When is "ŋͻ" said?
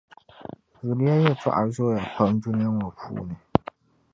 2.77-2.89